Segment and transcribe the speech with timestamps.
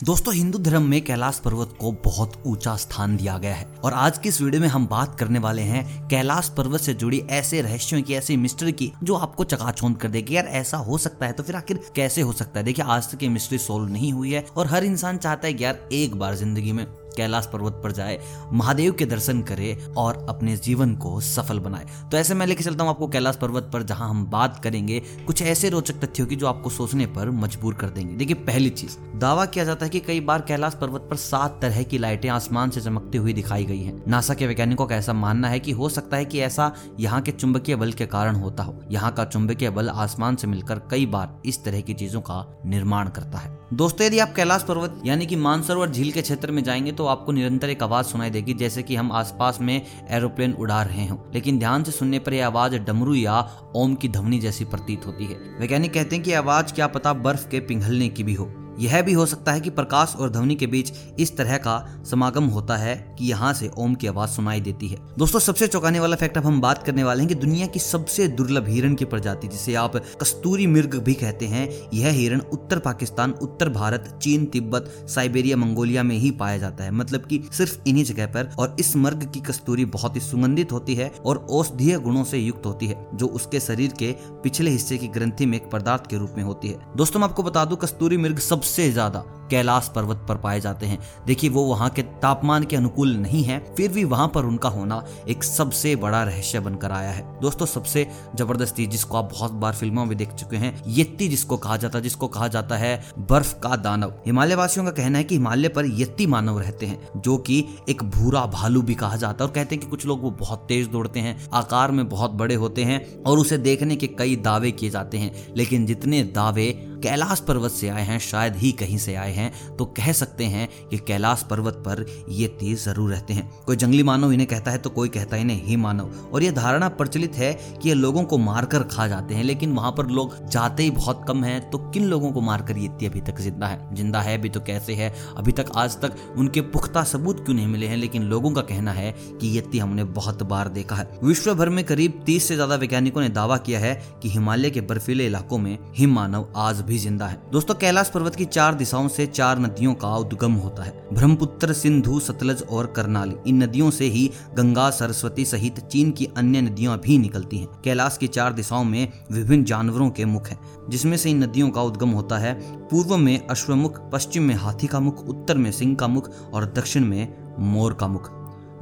[0.00, 4.18] दोस्तों, हिंदू धर्म में कैलाश पर्वत को बहुत ऊँचा स्थान दिया गया है और आज
[4.18, 8.02] की इस वीडियो में हम बात करने वाले हैं कैलाश पर्वत से जुड़ी ऐसे रहस्यों
[8.02, 11.42] की, ऐसी मिस्ट्री की, जो आपको चकाचौंध कर देगी। यार, ऐसा हो सकता है तो
[11.42, 12.64] फिर आखिर कैसे हो सकता है?
[12.64, 15.64] देखिए, आज तक ये मिस्ट्री सोल्व नहीं हुई है और हर इंसान चाहता है कि
[15.64, 16.86] यार, एक बार ज़िंदगी में
[17.16, 18.18] कैलाश पर्वत पर जाए,
[18.52, 22.84] महादेव के दर्शन करे और अपने जीवन को सफल बनाए। तो ऐसे मैं लेके चलता
[22.84, 26.46] हूँ आपको कैलाश पर्वत पर, जहाँ हम बात करेंगे, कुछ ऐसे रोचक तथ्यों की जो
[26.46, 30.20] आपको सोचने पर मजबूर कर देंगे। देखिए, पहली चीज़, दावा किया जाता है कि कई
[30.20, 34.02] बार कैलाश पर्वत पर सात तरह की लाइटें आसमान से चमकती हुई दिखाई गई हैं।
[34.08, 37.32] नासा के वैज्ञानिकों का ऐसा मानना है कि हो सकता है कि ऐसा यहाँ के
[37.32, 41.42] चुंबकीय बल के कारण होता हो। यहाँ का चुंबकीय बल आसमान से मिलकर कई बार
[41.46, 45.36] इस तरह की चीज़ों का निर्माण करता है। दोस्तों, यदि आप कैलाश पर्वत यानी कि
[45.36, 48.96] मानसरोवर झील के क्षेत्र में जाएँगे तो आपको निरंतर एक आवाज़ सुनाई देगी, जैसे कि
[48.96, 53.14] हम आसपास में एरोप्लेन उड़ा रहे हो। लेकिन ध्यान से सुनने पर यह आवाज़ डमरू
[53.14, 57.12] या ओम की ध्वनि जैसी प्रतीत होती है। वैज्ञानिक कहते हैं कि आवाज़ क्या पता
[57.12, 60.54] बर्फ़ के पिघलने की भी हो। यह भी हो सकता है कि प्रकाश और ध्वनि
[60.54, 61.76] के बीच इस तरह का
[62.10, 66.00] समागम होता है कि यहाँ से ओम की आवाज़ सुनाई देती है। दोस्तों, सबसे चौंकाने
[66.00, 69.04] वाला फैक्ट अब हम बात करने वाले हैं कि दुनिया की सबसे दुर्लभ हिरण की
[69.04, 74.44] प्रजाति, जिसे आप कस्तूरी मिर्ग भी कहते हैं, यह हिरण उत्तर पाकिस्तान, उत्तर भारत, चीन,
[74.46, 78.76] तिब्बत, साइबेरिया, मंगोलिया में ही पाया जाता है। मतलब की सिर्फ़ इन्हीं जगह पर और
[78.80, 82.86] इस मर्ग की कस्तूरी बहुत ही सुगंधित होती है और औषधीय गुणों से युक्त होती
[82.86, 86.44] है, जो उसके शरीर के पिछले हिस्से की ग्रंथि में एक पदार्थ के रूप में
[86.44, 90.36] होती है। दोस्तों, मैं आपको बता दूँ, कस्तूरी मिर्ग सब सबसे ज़्यादा कैलाश पर्वत पर
[90.36, 94.26] पाए जाते हैं। देखिए, वो वहाँ के तापमान के अनुकूल नहीं है, फिर भी वहाँ
[94.28, 99.28] पर उनका होना एक सबसे बड़ा रहस्य बनकर आया है। दोस्तों, सबसे ज़बरदस्त जिसको आप
[99.32, 102.76] बहुत बार फ़िल्मों में देख चुके हैं, यत्ती जिसको कहा जाता है जिसको कहा जाता
[102.76, 106.86] है बर्फ़ का दानव। हिमालय वासियों का कहना है कि हिमालय पर यत्ती मानव रहते
[106.86, 110.06] हैं, जो कि एक भूरा भालू भी कहा जाता है। और कहते हैं कि कुछ
[110.06, 113.96] लोग वो बहुत तेज दौड़ते हैं, आकार में बहुत बड़े होते हैं और उसे देखने
[113.96, 116.68] के कई दावे किए जाते हैं, लेकिन जितने दावे
[117.06, 120.68] कैलाश पर्वत से आए हैं, शायद ही कहीं से आए हैं तो कह सकते हैं
[120.88, 124.78] कि कैलाश पर्वत पर ये तेज ज़रूर रहते हैं। कोई जंगली मानव इन्हें कहता है
[124.78, 128.22] तो कोई कहता है इन्हें ही मानव। और ये धारणा प्रचलित है कि ये लोगों
[128.24, 131.78] को मारकर खा जाते हैं, लेकिन वहाँ पर लोग जाते ही बहुत कम है तो
[131.90, 133.94] किन लोगों को मारकर ये अभी तक ज़िंदा है?
[133.94, 135.12] ज़िंदा है भी तो कैसे है?
[135.36, 137.96] अभी तक आज तक उनके पुख्ता सबूत क्यों नहीं मिले हैं?
[137.96, 141.84] लेकिन लोगों का कहना है कि यत्ती हमने बहुत बार देखा है। विश्व भर में
[141.84, 145.78] करीब तीस से ज़्यादा वैज्ञानिकों ने दावा किया है कि हिमालय के बर्फीले इलाकों में
[145.96, 149.94] हिम मानव आज भी ज़िंदा है। दोस्तों, कैलाश पर्वत की चार दिशाओं से चार नदियों
[149.94, 155.44] का उद्गम होता है। ब्रह्मपुत्र, सिंधु, सतलज और करनाली, इन नदियों से ही गंगा, सरस्वती
[155.44, 160.10] सहित चीन की अन्य नदियाँ भी निकलती हैं। कैलाश की चार दिशाओं में विभिन्न जानवरों
[160.10, 160.58] के मुख हैं,
[160.88, 162.54] जिसमें से इन नदियों का उद्गम होता है
[162.88, 167.04] पूर्व में अश्वमुख, पश्चिम में हाथी का मुख, उत्तर में सिंह का मुख और दक्षिण
[167.04, 168.30] में मोर का मुख।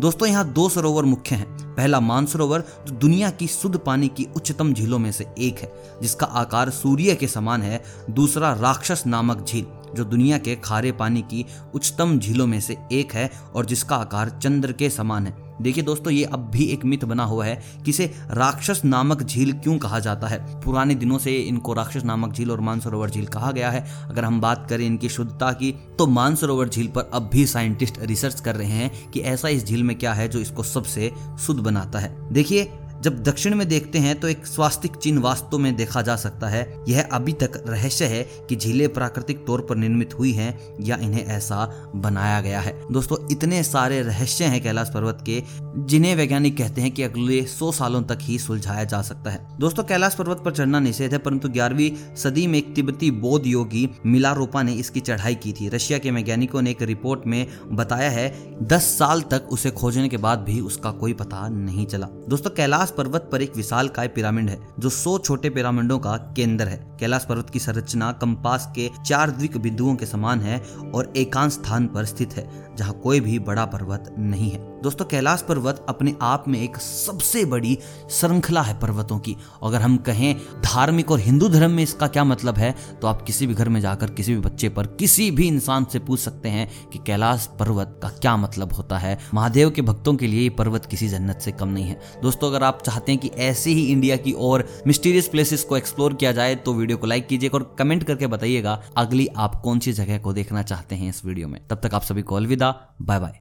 [0.00, 4.72] दोस्तों, यहाँ दो सरोवर मुख्य हैं। पहला मानसरोवर जो दुनिया की शुद्ध पानी की उच्चतम
[4.72, 5.72] झीलों में से एक है,
[6.02, 11.22] जिसका आकार सूर्य के समान है। दूसरा राक्षस नामक झील। जो दुनिया के खारे पानी
[11.22, 11.44] की
[11.74, 16.12] उच्चतम झीलों में से एक है और जिसका आकार चंद्र के समान है। देखिए दोस्तों,
[16.12, 19.98] ये अब भी एक मिथ बना हुआ है कि इसे राक्षस नामक झील क्यों कहा
[19.98, 23.84] जाता है। पुराने दिनों से इनको राक्षस नामक झील और मानसरोवर झील कहा गया है।
[24.04, 28.40] अगर हम बात करें इनकी शुद्धता की तो मानसरोवर झील पर अब भी साइंटिस्ट रिसर्च
[28.40, 31.12] कर रहे हैं कि ऐसा इस झील में क्या है जो इसको सबसे
[31.46, 32.70] शुद्ध बनाता है। देखिए
[33.04, 36.62] जब दक्षिण में देखते हैं तो एक स्वास्तिक चिन्ह वास्तव में देखा जा सकता है।
[36.88, 41.24] यह अभी तक रहस्य है कि झीलें प्राकृतिक तौर पर निर्मित हुई हैं या इन्हें
[41.26, 45.42] ऐसा बनाया गया है। दोस्तों, इतने सारे रहस्य हैं कैलाश पर्वत के,
[45.78, 49.84] जिन्हें वैज्ञानिक कहते हैं कि अगले सौ सालों तक ही सुलझाया जा सकता है। दोस्तों,
[49.84, 54.62] कैलाश पर्वत पर चढ़ना निषेध है, परंतु ग्यारहवीं सदी में एक तिब्बती बौद्ध योगी मिलारोपा
[54.62, 58.32] ने इसकी चढ़ाई की थी। रशिया के वैज्ञानिकों ने एक रिपोर्ट में बताया है,
[58.62, 62.92] दस साल तक उसे खोजने के बाद भी उसका कोई पता नहीं चला। दोस्तों, कैलाश
[62.96, 67.24] पर्वत पर एक विशाल काय पिरामिड है, जो सौ छोटे पिरामिडों का केंद्र है। कैलाश
[67.24, 70.58] पर्वत की संरचना कंपास के चार द्विक बिंदुओं के समान है
[70.94, 75.42] और एकांत स्थान पर स्थित है, जहाँ कोई भी बड़ा पर्वत नहीं है। दोस्तों, कैलाश
[75.42, 77.78] पर्वत अपने आप में एक सबसे बड़ी
[78.10, 82.58] श्रृंखला है पर्वतों की। अगर हम कहें धार्मिक और हिंदू धर्म में इसका क्या मतलब
[82.58, 85.84] है तो आप किसी भी घर में जाकर किसी भी बच्चे पर किसी भी इंसान
[85.84, 90.14] से पूछ सकते हैं कि कैलाश पर्वत का क्या मतलब होता है। महादेव के भक्तों
[90.14, 93.20] के लिए ये पर्वत किसी जन्नत से कम नहीं है। दोस्तों, अगर आप चाहते हैं
[93.20, 97.06] कि ऐसे ही इंडिया की और मिस्टीरियस प्लेसेस को एक्सप्लोर किया जाए तो वीडियो को
[97.06, 101.08] लाइक कीजिएगा और कमेंट करके बताइएगा, अगली आप कौन सी जगह को देखना चाहते हैं
[101.08, 103.40] इस वीडियो में। तब तक आप सभी को अलविदा बाय बाय